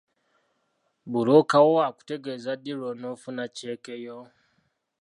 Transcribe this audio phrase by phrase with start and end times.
[1.07, 4.17] Bbulooka wo akutegeeza ddi lw'onoofuna cceeke yo.